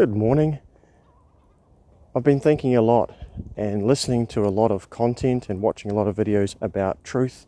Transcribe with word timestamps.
Good 0.00 0.16
morning. 0.16 0.60
I've 2.16 2.24
been 2.24 2.40
thinking 2.40 2.74
a 2.74 2.80
lot 2.80 3.14
and 3.54 3.86
listening 3.86 4.26
to 4.28 4.46
a 4.46 4.48
lot 4.48 4.70
of 4.70 4.88
content 4.88 5.50
and 5.50 5.60
watching 5.60 5.90
a 5.90 5.94
lot 5.94 6.08
of 6.08 6.16
videos 6.16 6.56
about 6.62 7.04
truth 7.04 7.46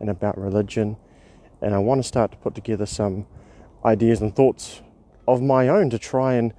and 0.00 0.10
about 0.10 0.36
religion, 0.36 0.96
and 1.60 1.72
I 1.76 1.78
want 1.78 2.00
to 2.00 2.02
start 2.02 2.32
to 2.32 2.38
put 2.38 2.56
together 2.56 2.86
some 2.86 3.28
ideas 3.84 4.20
and 4.20 4.34
thoughts 4.34 4.82
of 5.28 5.40
my 5.40 5.68
own 5.68 5.90
to 5.90 5.98
try 6.00 6.34
and 6.34 6.52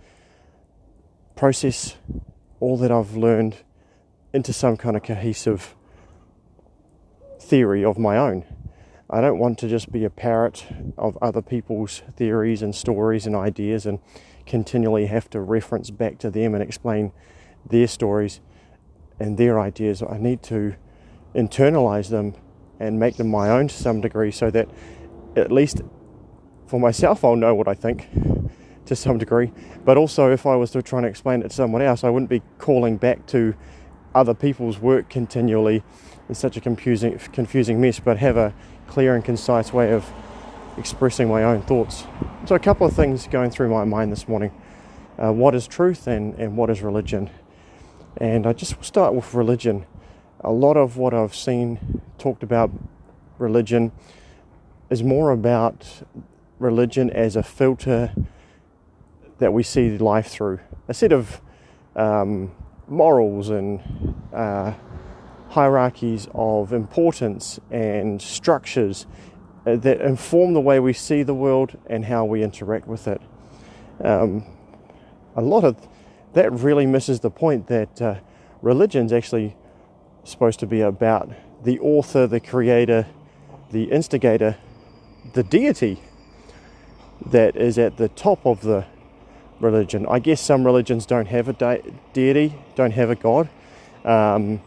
process 1.36 1.98
all 2.62 2.78
that 2.78 2.89
I've 2.89 3.18
learned 3.18 3.57
into 4.32 4.54
some 4.54 4.78
kind 4.78 4.96
of 4.96 5.04
cohesive 5.04 5.75
theory 7.41 7.84
of 7.84 7.98
my 7.98 8.16
own. 8.16 8.46
I 9.10 9.20
don't 9.20 9.39
want 9.39 9.60
to 9.60 9.68
just 9.68 9.91
be 9.91 10.05
a 10.05 10.10
parrot 10.10 10.66
of 10.98 11.18
other 11.21 11.41
people's 11.41 12.02
theories 12.16 12.62
and 12.62 12.73
stories 12.73 13.28
and 13.28 13.36
ideas 13.36 13.86
and 13.86 14.00
continually 14.46 15.06
have 15.07 15.29
to 15.32 15.39
reference 15.39 15.89
back 15.89 16.18
to 16.20 16.29
them 16.29 16.54
and 16.54 16.64
explain 16.64 17.11
their 17.70 17.88
stories 17.88 18.42
and 19.20 19.38
their 19.38 19.60
ideas. 19.60 20.01
I 20.01 20.18
need 20.18 20.43
to 20.43 20.75
internalize 21.36 22.10
them 22.10 22.36
and 22.79 23.00
make 23.00 23.18
them 23.18 23.29
my 23.29 23.50
own 23.50 23.68
to 23.68 23.75
some 23.75 24.01
degree 24.01 24.32
so 24.32 24.51
that 24.51 24.70
at 25.36 25.51
least 25.51 25.82
for 26.68 26.79
myself 26.79 27.24
I'll 27.24 27.36
know 27.36 27.56
what 27.56 27.68
I 27.68 27.74
think 27.74 28.10
to 28.86 28.96
some 28.96 29.18
degree. 29.18 29.51
But 29.86 29.98
also, 29.98 30.32
if 30.32 30.46
I 30.46 30.56
was 30.56 30.71
to 30.71 30.82
try 30.82 31.00
and 31.00 31.06
explain 31.06 31.42
it 31.42 31.50
to 31.50 31.56
someone 31.56 31.82
else, 31.82 32.03
I 32.03 32.09
wouldn't 32.09 32.30
be 32.30 32.42
calling 32.58 32.98
back 32.98 33.25
to 33.28 33.56
other 34.14 34.34
people's 34.34 34.80
work 34.80 35.09
continually 35.09 35.84
in 36.30 36.36
such 36.36 36.58
a 36.58 36.62
confusing, 36.62 37.17
confusing 37.31 37.80
mess, 37.81 38.00
but 38.00 38.17
have 38.17 38.38
a 38.38 38.53
clear 38.88 39.16
and 39.16 39.23
concise 39.23 39.73
way 39.73 39.92
of 39.92 40.12
expressing 40.77 41.27
my 41.27 41.44
own 41.44 41.61
thoughts. 41.61 42.05
So, 42.45 42.55
a 42.55 42.59
couple 42.59 42.86
of 42.88 42.94
things 42.94 43.27
going 43.27 43.52
through 43.52 43.69
my 43.69 43.83
mind 43.83 44.11
this 44.11 44.27
morning 44.27 44.52
uh, 45.17 45.31
what 45.31 45.53
is 45.53 45.67
truth 45.67 46.08
and, 46.08 46.33
and 46.36 46.58
what 46.58 46.69
is 46.69 46.81
religion? 46.81 47.30
And 48.17 48.48
I 48.48 48.53
just 48.53 48.75
will 48.75 48.83
start 48.83 49.14
with 49.14 49.33
religion. 49.33 49.86
A 50.42 50.52
lot 50.52 50.75
of 50.78 50.98
what 50.98 51.14
I've 51.14 51.36
seen 51.36 52.02
talked 52.17 52.44
about 52.44 52.72
religion 53.38 53.92
is 54.89 55.03
more 55.03 55.31
about 55.31 56.03
religion 56.59 57.09
as 57.09 57.36
a 57.36 57.44
filter 57.44 58.14
that 59.39 59.53
we 59.53 59.64
see 59.64 59.98
life 59.98 60.28
through, 60.28 60.59
a 60.88 60.94
set 60.94 61.11
of 61.11 61.42
um, 61.95 62.52
morals 62.88 63.50
and 63.50 63.81
uh, 64.33 64.73
hierarchies 65.50 66.28
of 66.33 66.73
importance 66.73 67.59
and 67.72 68.22
structures 68.22 69.05
that 69.66 70.02
inform 70.02 70.53
the 70.53 70.61
way 70.61 70.80
we 70.80 70.94
see 70.94 71.23
the 71.23 71.33
world 71.33 71.78
and 71.88 72.06
how 72.06 72.25
we 72.25 72.44
interact 72.44 72.88
with 72.88 73.08
it. 73.08 73.22
Um, 74.03 74.45
a 75.36 75.42
lot 75.42 75.64
of 75.64 75.78
that 76.33 76.52
really 76.52 76.86
misses 76.86 77.20
the 77.22 77.30
point 77.30 77.67
that 77.67 78.02
uh, 78.02 78.16
religion's 78.61 79.14
actually 79.14 79.55
supposed 80.23 80.59
to 80.59 80.66
be 80.66 80.81
about 80.81 81.30
the 81.64 81.80
author, 81.80 82.28
the 82.28 82.39
creator, 82.39 83.05
the 83.72 83.83
instigator, 83.86 84.58
the 85.33 85.44
deity 85.44 86.02
that 87.27 87.55
is 87.55 87.77
at 87.77 87.98
the 87.98 88.09
top 88.09 88.45
of 88.45 88.61
the 88.61 88.86
religion. 89.59 90.05
I 90.09 90.20
guess 90.20 90.42
some 90.42 90.66
religions 90.66 91.05
don't 91.05 91.27
have 91.27 91.48
a 91.48 91.53
de- 91.53 91.94
deity, 92.11 92.55
don't 92.75 92.92
have 92.92 93.09
a 93.09 93.16
god. 93.16 93.50
Um, 94.03 94.61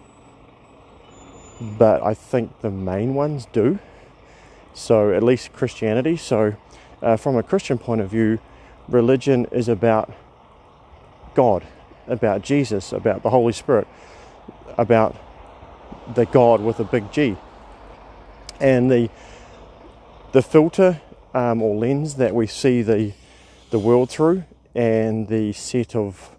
but 1.61 2.03
I 2.03 2.15
think 2.15 2.61
the 2.61 2.71
main 2.71 3.15
ones 3.15 3.47
do. 3.53 3.79
So, 4.77 5.11
at 5.11 5.23
least 5.23 5.55
Christianity. 5.55 6.19
So, 6.19 6.55
uh, 7.01 7.17
from 7.17 7.37
a 7.37 7.43
Christian 7.43 7.79
point 7.79 8.03
of 8.03 8.11
view, 8.11 8.39
religion 8.89 9.47
is 9.47 9.71
about 9.71 10.13
God, 11.35 11.67
about 12.07 12.43
Jesus, 12.43 12.93
about 12.93 13.23
the 13.23 13.31
Holy 13.31 13.55
Spirit, 13.55 13.89
about 14.77 15.17
the 16.15 16.27
God 16.27 16.61
with 16.61 16.79
a 16.79 16.85
big 16.85 17.11
G. 17.11 17.39
And 18.61 18.91
the 18.91 19.09
the 20.33 20.43
filter 20.43 21.01
um, 21.33 21.63
or 21.63 21.75
lens 21.75 22.17
that 22.17 22.35
we 22.35 22.47
see 22.47 22.83
the 22.83 23.15
the 23.71 23.79
world 23.79 24.11
through, 24.11 24.45
and 24.75 25.27
the 25.29 25.55
set 25.55 25.97
of 25.97 26.37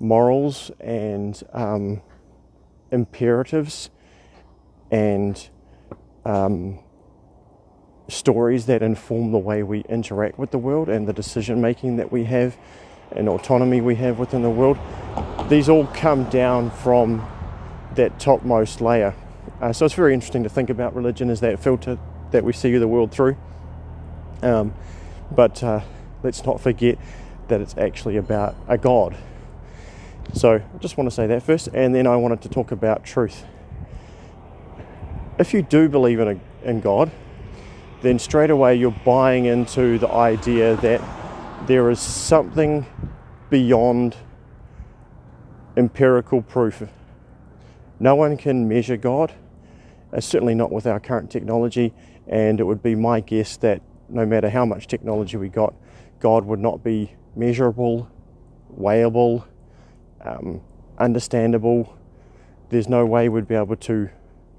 morals 0.00 0.72
and 0.80 1.40
um, 1.52 2.02
imperatives 2.90 3.90
and 4.90 5.48
um, 6.24 6.80
stories 8.08 8.66
that 8.66 8.82
inform 8.82 9.32
the 9.32 9.38
way 9.38 9.62
we 9.62 9.80
interact 9.88 10.38
with 10.38 10.50
the 10.50 10.58
world 10.58 10.88
and 10.88 11.06
the 11.06 11.12
decision 11.12 11.60
making 11.60 11.96
that 11.96 12.10
we 12.10 12.24
have 12.24 12.56
and 13.12 13.28
autonomy 13.28 13.80
we 13.80 13.94
have 13.94 14.18
within 14.18 14.42
the 14.42 14.50
world. 14.50 14.78
These 15.48 15.68
all 15.68 15.86
come 15.86 16.24
down 16.30 16.70
from 16.70 17.26
that 17.94 18.18
topmost 18.18 18.80
layer. 18.80 19.14
Uh, 19.60 19.72
so 19.72 19.86
it's 19.86 19.94
very 19.94 20.14
interesting 20.14 20.42
to 20.42 20.48
think 20.48 20.70
about 20.70 20.94
religion 20.94 21.30
as 21.30 21.40
that 21.40 21.58
filter 21.60 21.98
that 22.30 22.44
we 22.44 22.52
see 22.52 22.76
the 22.76 22.88
world 22.88 23.10
through. 23.10 23.36
Um, 24.42 24.74
but 25.30 25.62
uh, 25.62 25.80
let's 26.22 26.44
not 26.44 26.60
forget 26.60 26.98
that 27.48 27.60
it's 27.60 27.76
actually 27.76 28.16
about 28.16 28.54
a 28.68 28.76
God. 28.76 29.16
So 30.34 30.56
I 30.56 30.78
just 30.78 30.98
want 30.98 31.08
to 31.08 31.14
say 31.14 31.26
that 31.26 31.42
first, 31.42 31.68
and 31.68 31.94
then 31.94 32.06
I 32.06 32.16
wanted 32.16 32.42
to 32.42 32.48
talk 32.50 32.70
about 32.70 33.04
truth 33.04 33.44
if 35.38 35.54
you 35.54 35.62
do 35.62 35.88
believe 35.88 36.18
in, 36.20 36.28
a, 36.28 36.68
in 36.68 36.80
God, 36.80 37.10
then 38.00 38.18
straight 38.18 38.50
away 38.50 38.74
you're 38.74 38.90
buying 39.04 39.46
into 39.46 39.98
the 39.98 40.10
idea 40.10 40.76
that 40.76 41.02
there 41.66 41.90
is 41.90 41.98
something 41.98 42.86
beyond 43.50 44.16
empirical 45.76 46.42
proof. 46.42 46.82
No 48.00 48.14
one 48.14 48.36
can 48.36 48.68
measure 48.68 48.96
God, 48.96 49.32
uh, 50.12 50.20
certainly 50.20 50.54
not 50.54 50.70
with 50.70 50.86
our 50.86 51.00
current 51.00 51.30
technology, 51.30 51.92
and 52.28 52.60
it 52.60 52.64
would 52.64 52.82
be 52.82 52.94
my 52.94 53.20
guess 53.20 53.56
that 53.58 53.82
no 54.08 54.24
matter 54.24 54.48
how 54.48 54.64
much 54.64 54.86
technology 54.86 55.36
we 55.36 55.48
got, 55.48 55.74
God 56.20 56.44
would 56.44 56.60
not 56.60 56.84
be 56.84 57.14
measurable, 57.34 58.08
weighable, 58.78 59.44
um, 60.24 60.60
understandable. 60.98 61.96
There's 62.70 62.88
no 62.88 63.04
way 63.04 63.28
we'd 63.28 63.48
be 63.48 63.54
able 63.54 63.76
to 63.76 64.10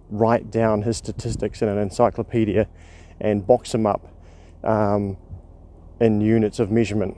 write 0.10 0.52
down 0.52 0.82
his 0.82 0.98
statistics 0.98 1.62
in 1.62 1.70
an 1.70 1.78
encyclopedia 1.78 2.68
and 3.20 3.46
box 3.46 3.72
them 3.72 3.86
up 3.86 4.14
um, 4.64 5.18
in 6.00 6.22
units 6.22 6.60
of 6.60 6.72
measurement. 6.72 7.18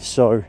So, 0.00 0.44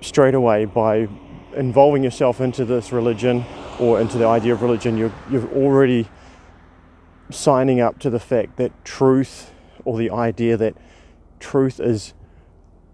straight 0.00 0.34
away, 0.34 0.64
by 0.64 1.08
involving 1.56 2.02
yourself 2.02 2.40
into 2.40 2.64
this 2.64 2.92
religion 2.92 3.44
or 3.78 4.00
into 4.00 4.18
the 4.18 4.26
idea 4.26 4.52
of 4.52 4.62
religion, 4.62 4.96
you're, 4.96 5.12
you're 5.30 5.48
already 5.52 6.08
signing 7.30 7.80
up 7.80 7.98
to 8.00 8.10
the 8.10 8.20
fact 8.20 8.56
that 8.56 8.84
truth 8.84 9.52
or 9.84 9.98
the 9.98 10.10
idea 10.10 10.56
that 10.56 10.74
truth 11.40 11.80
is 11.80 12.14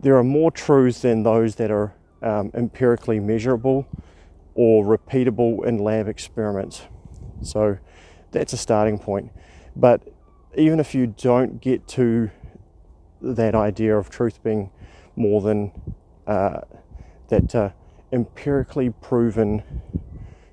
there 0.01 0.17
are 0.17 0.25
more 0.25 0.51
truths 0.51 1.03
than 1.03 1.23
those 1.23 1.57
that 1.57 1.71
are 1.71 1.95
um, 2.23 2.51
empirically 2.55 3.21
measurable 3.21 3.87
or 4.55 4.85
repeatable 4.85 5.65
in 5.65 5.79
lab 5.79 6.09
experiments. 6.09 6.83
So 7.43 7.79
that's 8.31 8.53
a 8.53 8.57
starting 8.57 8.99
point. 8.99 9.31
But 9.77 10.03
even 10.57 10.81
if 10.81 10.95
you 10.95 11.07
don't 11.07 11.61
get 11.61 11.87
to 11.89 12.31
that 13.21 13.55
idea 13.55 13.97
of 13.97 14.11
truth 14.11 14.43
being 14.43 14.71
more 15.17 15.41
than 15.41 15.73
uh, 16.27 16.61
that 17.29 17.55
uh, 17.55 17.71
empirically 18.13 18.91
proven 18.91 19.63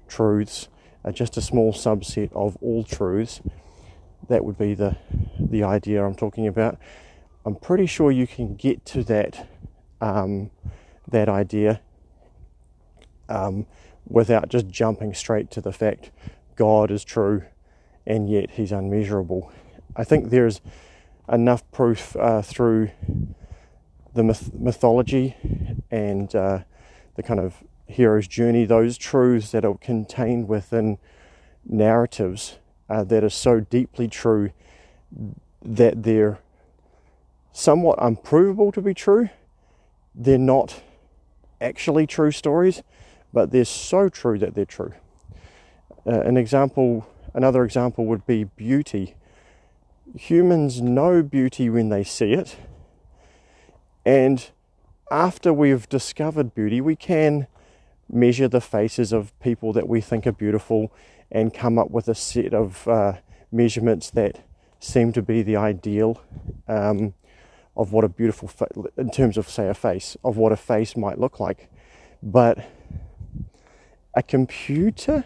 truths 0.07 0.67
are 1.03 1.11
just 1.11 1.37
a 1.37 1.41
small 1.41 1.73
subset 1.73 2.31
of 2.33 2.57
all 2.61 2.83
truths, 2.83 3.41
that 4.27 4.43
would 4.43 4.57
be 4.57 4.73
the 4.73 4.97
the 5.39 5.63
idea 5.63 6.05
I'm 6.05 6.15
talking 6.15 6.47
about. 6.47 6.77
I'm 7.45 7.55
pretty 7.55 7.85
sure 7.85 8.11
you 8.11 8.27
can 8.27 8.55
get 8.55 8.85
to 8.87 9.03
that 9.05 9.47
um, 10.01 10.51
that 11.07 11.29
idea 11.29 11.81
um, 13.29 13.65
without 14.05 14.49
just 14.49 14.67
jumping 14.67 15.13
straight 15.13 15.49
to 15.51 15.61
the 15.61 15.71
fact 15.71 16.11
God 16.55 16.91
is 16.91 17.03
true 17.03 17.43
and 18.05 18.29
yet 18.29 18.51
he's 18.51 18.71
unmeasurable. 18.71 19.51
I 19.99 20.03
think 20.03 20.29
there's 20.29 20.61
enough 21.27 21.69
proof 21.71 22.15
uh, 22.15 22.43
through 22.43 22.91
the 24.13 24.23
myth- 24.23 24.53
mythology 24.53 25.35
and 25.89 26.33
uh, 26.35 26.59
the 27.15 27.23
kind 27.23 27.39
of 27.39 27.63
hero's 27.87 28.27
journey, 28.27 28.65
those 28.65 28.95
truths 28.95 29.51
that 29.51 29.65
are 29.65 29.75
contained 29.77 30.47
within 30.47 30.99
narratives 31.65 32.59
uh, 32.89 33.03
that 33.05 33.23
are 33.23 33.29
so 33.29 33.59
deeply 33.59 34.07
true 34.07 34.51
that 35.63 36.03
they're 36.03 36.39
somewhat 37.51 37.97
unprovable 37.99 38.71
to 38.73 38.81
be 38.81 38.93
true. 38.93 39.29
They're 40.13 40.37
not 40.37 40.79
actually 41.59 42.05
true 42.05 42.31
stories, 42.31 42.83
but 43.33 43.49
they're 43.49 43.65
so 43.65 44.09
true 44.09 44.37
that 44.37 44.53
they're 44.53 44.65
true. 44.65 44.93
Uh, 46.05 46.21
an 46.21 46.37
example, 46.37 47.07
another 47.33 47.65
example 47.65 48.05
would 48.05 48.27
be 48.27 48.43
beauty. 48.43 49.15
Humans 50.15 50.81
know 50.81 51.21
beauty 51.21 51.69
when 51.69 51.89
they 51.89 52.03
see 52.03 52.33
it, 52.33 52.57
and 54.05 54.49
after 55.11 55.53
we've 55.53 55.87
discovered 55.89 56.55
beauty, 56.55 56.81
we 56.81 56.95
can 56.95 57.47
measure 58.09 58.47
the 58.47 58.61
faces 58.61 59.11
of 59.11 59.37
people 59.39 59.73
that 59.73 59.87
we 59.87 60.01
think 60.01 60.25
are 60.25 60.31
beautiful 60.31 60.91
and 61.31 61.53
come 61.53 61.77
up 61.77 61.91
with 61.91 62.07
a 62.07 62.15
set 62.15 62.53
of 62.53 62.87
uh, 62.87 63.13
measurements 63.51 64.09
that 64.11 64.41
seem 64.79 65.11
to 65.11 65.21
be 65.21 65.41
the 65.41 65.55
ideal 65.55 66.21
um, 66.67 67.13
of 67.75 67.91
what 67.91 68.03
a 68.03 68.09
beautiful, 68.09 68.47
fa- 68.47 68.69
in 68.97 69.09
terms 69.09 69.37
of, 69.37 69.49
say, 69.49 69.67
a 69.67 69.73
face, 69.73 70.15
of 70.23 70.37
what 70.37 70.51
a 70.51 70.57
face 70.57 70.95
might 70.95 71.19
look 71.19 71.39
like. 71.39 71.69
But 72.23 72.65
a 74.13 74.23
computer, 74.23 75.25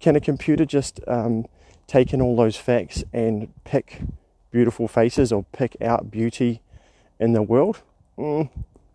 can 0.00 0.16
a 0.16 0.20
computer 0.20 0.64
just 0.64 1.00
um, 1.06 1.46
take 1.86 2.12
in 2.12 2.20
all 2.20 2.36
those 2.36 2.56
facts 2.56 3.04
and 3.12 3.52
pick 3.64 4.00
beautiful 4.50 4.88
faces 4.88 5.32
or 5.32 5.44
pick 5.52 5.76
out 5.80 6.10
beauty 6.10 6.62
in 7.18 7.32
the 7.32 7.42
world? 7.42 7.82
Mm, 8.18 8.50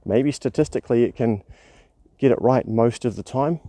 maybe 0.06 0.32
statistically 0.32 1.04
it 1.04 1.16
can 1.16 1.44
get 2.18 2.32
it 2.32 2.42
right 2.42 2.68
most 2.68 3.06
of 3.06 3.16
the 3.16 3.24
time. 3.24 3.60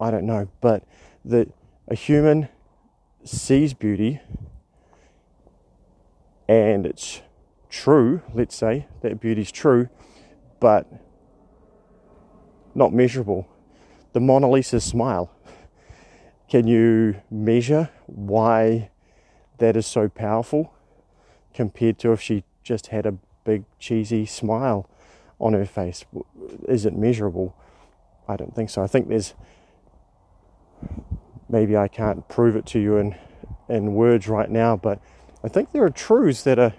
I 0.00 0.10
don't 0.10 0.26
know, 0.26 0.48
but 0.60 0.84
a 1.26 1.94
human 1.94 2.48
sees 3.24 3.74
beauty 3.74 4.20
and 6.48 6.84
it's 6.84 7.20
true, 7.68 8.22
let's 8.34 8.56
say 8.56 8.88
that 9.02 9.20
beauty's 9.20 9.52
true, 9.52 9.88
but 10.58 10.92
not 12.74 12.92
measurable. 12.92 13.46
The 14.14 14.20
Mona 14.20 14.50
Lisa's 14.50 14.82
smile. 14.82 15.30
Can 16.50 16.66
you 16.66 17.14
measure 17.30 17.90
why 18.06 18.90
that 19.58 19.76
is 19.76 19.86
so 19.86 20.08
powerful 20.08 20.74
compared 21.54 22.00
to 22.00 22.12
if 22.12 22.20
she 22.20 22.42
just 22.64 22.88
had 22.88 23.06
a 23.06 23.12
big 23.44 23.62
cheesy 23.78 24.26
smile 24.26 24.90
on 25.38 25.52
her 25.52 25.64
face? 25.64 26.04
Is 26.68 26.84
it 26.84 26.96
measurable? 26.96 27.54
I 28.26 28.34
don't 28.34 28.52
think 28.52 28.68
so. 28.68 28.82
I 28.82 28.88
think 28.88 29.08
there's 29.08 29.34
maybe 31.48 31.76
I 31.76 31.86
can't 31.86 32.28
prove 32.28 32.56
it 32.56 32.66
to 32.66 32.80
you 32.80 32.96
in 32.96 33.14
in 33.68 33.94
words 33.94 34.26
right 34.26 34.50
now, 34.50 34.76
but 34.76 35.00
I 35.44 35.48
think 35.48 35.70
there 35.70 35.84
are 35.84 35.90
truths 35.90 36.42
that 36.42 36.58
are 36.58 36.74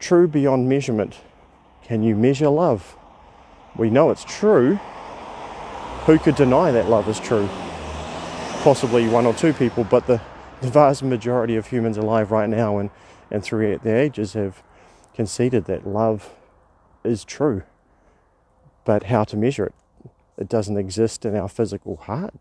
true 0.00 0.26
beyond 0.26 0.68
measurement. 0.68 1.20
Can 1.84 2.02
you 2.02 2.16
measure 2.16 2.48
love? 2.48 2.96
We 3.76 3.90
know 3.90 4.10
it's 4.10 4.24
true. 4.24 4.80
Who 6.06 6.18
could 6.18 6.34
deny 6.34 6.72
that 6.72 6.88
love 6.88 7.08
is 7.08 7.20
true? 7.20 7.48
Possibly 8.66 9.06
one 9.06 9.26
or 9.26 9.32
two 9.32 9.52
people, 9.52 9.84
but 9.84 10.08
the, 10.08 10.20
the 10.60 10.68
vast 10.68 11.00
majority 11.00 11.54
of 11.54 11.68
humans 11.68 11.96
alive 11.96 12.32
right 12.32 12.48
now 12.48 12.78
and, 12.78 12.90
and 13.30 13.40
throughout 13.40 13.84
the 13.84 13.94
ages 13.94 14.32
have 14.32 14.60
conceded 15.14 15.66
that 15.66 15.86
love 15.86 16.34
is 17.04 17.24
true. 17.24 17.62
But 18.84 19.04
how 19.04 19.22
to 19.22 19.36
measure 19.36 19.66
it? 19.66 19.74
It 20.36 20.48
doesn't 20.48 20.76
exist 20.76 21.24
in 21.24 21.36
our 21.36 21.48
physical 21.48 21.96
heart, 21.96 22.34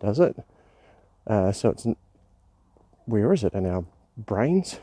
does 0.00 0.18
it? 0.18 0.42
Uh, 1.28 1.52
so 1.52 1.70
it's 1.70 1.86
where 3.04 3.32
is 3.32 3.44
it 3.44 3.54
in 3.54 3.64
our 3.64 3.84
brains? 4.16 4.80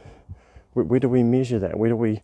Where, 0.71 0.85
where 0.85 1.01
do 1.01 1.09
we 1.09 1.23
measure 1.23 1.59
that? 1.59 1.77
Where 1.77 1.89
do 1.89 1.97
we 1.97 2.23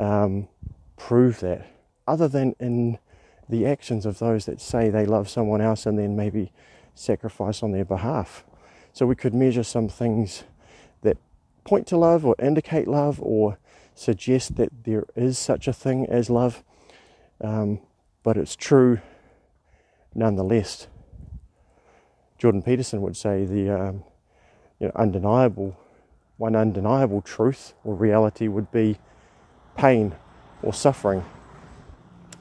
um, 0.00 0.48
prove 0.96 1.40
that? 1.40 1.66
Other 2.08 2.26
than 2.26 2.56
in 2.58 2.98
the 3.50 3.66
actions 3.66 4.06
of 4.06 4.18
those 4.18 4.46
that 4.46 4.62
say 4.62 4.88
they 4.88 5.04
love 5.04 5.28
someone 5.28 5.60
else 5.60 5.84
and 5.84 5.98
then 5.98 6.16
maybe 6.16 6.52
sacrifice 6.94 7.62
on 7.62 7.72
their 7.72 7.84
behalf. 7.84 8.44
So 8.92 9.06
we 9.06 9.14
could 9.14 9.34
measure 9.34 9.62
some 9.62 9.88
things 9.88 10.44
that 11.02 11.16
point 11.64 11.86
to 11.88 11.96
love 11.96 12.24
or 12.24 12.34
indicate 12.38 12.88
love 12.88 13.20
or 13.22 13.58
suggest 13.94 14.56
that 14.56 14.84
there 14.84 15.04
is 15.14 15.38
such 15.38 15.68
a 15.68 15.72
thing 15.72 16.06
as 16.06 16.30
love, 16.30 16.62
um, 17.40 17.80
but 18.22 18.36
it's 18.36 18.56
true 18.56 19.00
nonetheless. 20.14 20.88
Jordan 22.38 22.62
Peterson 22.62 23.00
would 23.02 23.16
say 23.16 23.44
the 23.44 23.70
um, 23.70 24.04
you 24.78 24.86
know, 24.88 24.92
undeniable 24.96 25.76
one 26.42 26.56
undeniable 26.56 27.22
truth 27.22 27.72
or 27.84 27.94
reality 27.94 28.48
would 28.48 28.70
be 28.72 28.98
pain 29.76 30.12
or 30.60 30.72
suffering. 30.72 31.24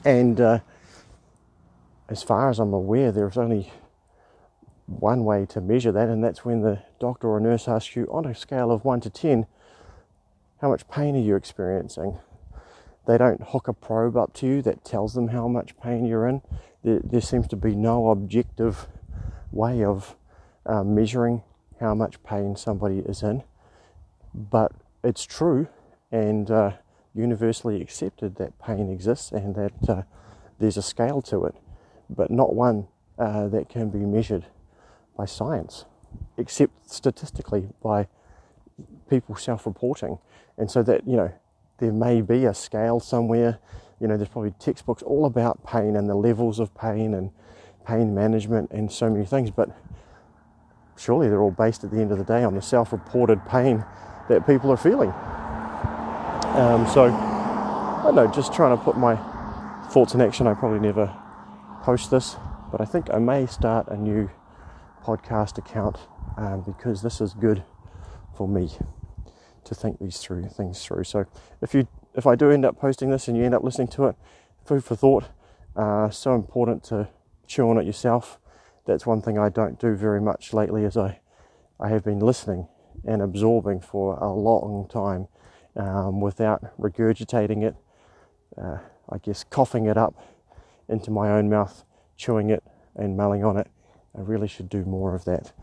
And 0.04 0.42
uh, 0.42 0.60
as 2.10 2.24
far 2.24 2.50
as 2.50 2.58
I'm 2.58 2.74
aware, 2.74 3.12
there's 3.12 3.38
only 3.38 3.72
one 4.86 5.24
way 5.24 5.46
to 5.48 5.62
measure 5.62 5.92
that, 5.92 6.10
and 6.10 6.24
that's 6.24 6.44
when 6.44 6.62
the 6.62 6.82
doctor 7.00 7.30
or 7.30 7.40
nurse 7.40 7.68
asks 7.68 7.96
you 7.96 8.08
on 8.12 8.26
a 8.26 8.36
scale 8.36 8.72
of 8.72 8.84
1 8.86 9.02
to 9.02 9.10
10, 9.10 9.46
how 10.62 10.70
much 10.70 10.88
pain 10.90 11.16
are 11.16 11.20
you 11.20 11.36
experiencing? 11.36 12.20
They 13.08 13.18
don't 13.18 13.42
hook 13.42 13.68
a 13.68 13.74
probe 13.74 14.16
up 14.16 14.34
to 14.36 14.48
you 14.48 14.62
that 14.62 14.86
tells 14.86 15.14
them 15.14 15.30
how 15.30 15.48
much 15.48 15.78
pain 15.80 16.06
you're 16.06 16.28
in. 16.28 16.42
There, 16.84 17.00
there 17.04 17.22
seems 17.22 17.48
to 17.48 17.56
be 17.56 17.76
no 17.76 18.10
objective 18.10 18.88
way 19.52 19.84
of 19.84 20.16
uh, 20.66 20.84
measuring 20.84 21.44
how 21.80 21.96
much 21.96 22.22
pain 22.24 22.56
somebody 22.56 23.00
is 23.00 23.24
in 23.24 23.44
but 24.34 24.72
it's 25.04 25.26
true 25.26 25.68
and 26.12 26.50
uh, 26.52 26.72
universally 27.14 27.82
accepted 27.82 28.36
that 28.36 28.58
pain 28.60 28.90
exists 28.90 29.32
and 29.32 29.56
that 29.56 29.90
uh, 29.90 30.02
there's 30.60 30.78
a 30.78 30.82
scale 30.82 31.22
to 31.22 31.46
it, 31.46 31.56
but 32.10 32.32
not 32.32 32.54
one 32.54 32.88
uh, 33.18 33.48
that 33.48 33.70
can 33.70 33.90
be 33.90 34.00
measured 34.00 34.46
by 35.18 35.26
science, 35.26 35.86
except 36.38 36.90
statistically 36.90 37.70
by 37.84 38.08
people 39.10 39.36
self 39.36 39.66
reporting. 39.66 40.18
And 40.58 40.70
so 40.70 40.84
that, 40.84 41.08
you 41.08 41.18
know, 41.18 41.32
there 41.78 41.92
may 41.92 42.22
be 42.22 42.46
a 42.46 42.54
scale 42.54 43.00
somewhere, 43.00 43.60
you 44.00 44.08
know, 44.08 44.18
there's 44.18 44.30
probably 44.30 44.54
textbooks 44.60 45.04
all 45.04 45.26
about 45.26 45.66
pain 45.66 45.96
and 45.96 46.10
the 46.10 46.16
levels 46.16 46.60
of 46.60 46.74
pain 46.76 47.14
and 47.14 47.32
pain 47.86 48.14
management 48.14 48.72
and 48.72 48.92
so 48.92 49.10
many 49.10 49.26
things, 49.26 49.52
but 49.52 49.70
surely 50.98 51.28
they're 51.28 51.42
all 51.42 51.52
based 51.52 51.84
at 51.84 51.92
the 51.92 52.00
end 52.00 52.12
of 52.12 52.18
the 52.18 52.24
day 52.24 52.44
on 52.44 52.56
the 52.56 52.62
self 52.62 52.92
reported 52.92 53.46
pain 53.48 53.84
that 54.30 54.46
people 54.46 54.72
are 54.72 54.78
feeling. 54.78 55.10
Um, 56.56 56.86
so, 56.88 57.06
I 57.06 58.02
don't 58.04 58.16
know, 58.16 58.28
just 58.28 58.54
trying 58.54 58.78
to 58.78 58.84
put 58.84 58.98
my 58.98 59.16
thoughts 59.90 60.14
in 60.14 60.22
action. 60.22 60.48
I 60.48 60.54
probably 60.54 60.80
never 60.80 61.14
post 61.84 62.12
this, 62.12 62.36
but 62.72 62.82
I 62.82 62.86
think 62.86 63.10
I 63.14 63.20
may 63.20 63.46
start 63.46 63.88
a 63.88 63.98
new 63.98 64.30
podcast 65.04 65.58
account 65.58 65.98
um, 66.38 66.62
because 66.62 67.02
this 67.02 67.22
is 67.22 67.34
good 67.34 67.64
for 68.36 68.48
me 68.48 68.70
to 69.64 69.76
think 69.76 70.00
these 70.00 70.18
through 70.18 70.48
things 70.50 70.84
through. 70.84 71.04
So 71.04 71.26
if 71.62 71.74
you 71.74 71.88
if 72.14 72.28
I 72.28 72.36
do 72.36 72.52
end 72.52 72.66
up 72.66 72.80
posting 72.80 73.10
this 73.10 73.28
and 73.28 73.38
you 73.38 73.44
end 73.44 73.56
up 73.56 73.64
listening 73.64 73.88
to 73.90 74.06
it, 74.06 74.16
food 74.66 74.84
for 74.84 74.96
thought. 74.96 75.30
Uh, 75.76 76.10
so 76.10 76.36
important 76.36 76.84
to 76.86 77.08
chew 77.48 77.70
on 77.70 77.78
it 77.78 77.86
yourself. 77.86 78.40
That's 78.86 79.06
one 79.06 79.22
thing 79.22 79.38
I 79.38 79.50
don't 79.50 79.80
do 79.80 79.96
very 79.96 80.20
much 80.20 80.54
lately. 80.54 80.84
As 80.86 80.98
I 80.98 81.20
I 81.80 81.90
have 81.90 82.04
been 82.04 82.20
listening 82.20 82.68
and 83.06 83.22
absorbing 83.22 83.82
for 83.82 84.16
a 84.18 84.32
long 84.32 84.88
time 84.90 85.28
um, 85.76 86.20
without 86.20 86.78
regurgitating 86.78 87.64
it, 87.64 87.76
uh, 88.62 88.78
I 89.10 89.18
guess 89.18 89.44
coughing 89.44 89.86
it 89.86 89.98
up 89.98 90.16
into 90.90 91.10
my 91.12 91.32
own 91.32 91.50
mouth, 91.50 91.86
chewing 92.18 92.50
it 92.50 92.64
and 92.96 93.16
mulling 93.16 93.44
on 93.44 93.58
it. 93.58 93.68
I 94.18 94.22
really 94.22 94.48
should 94.48 94.70
do 94.70 94.84
more 94.84 95.16
of 95.16 95.26
that. 95.26 95.54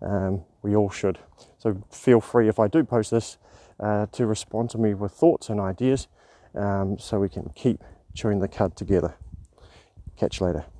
Um, 0.00 0.44
we 0.62 0.76
all 0.76 0.90
should. 0.90 1.18
So 1.58 1.82
feel 1.90 2.20
free 2.20 2.48
if 2.48 2.58
I 2.58 2.68
do 2.68 2.84
post 2.84 3.10
this 3.10 3.38
uh, 3.80 4.06
to 4.12 4.26
respond 4.26 4.70
to 4.70 4.78
me 4.78 4.94
with 4.94 5.12
thoughts 5.12 5.48
and 5.48 5.60
ideas 5.60 6.08
um, 6.54 6.98
so 6.98 7.18
we 7.18 7.28
can 7.28 7.50
keep 7.54 7.82
chewing 8.14 8.40
the 8.40 8.48
cud 8.48 8.76
together. 8.76 9.14
Catch 10.16 10.40
you 10.40 10.46
later. 10.46 10.75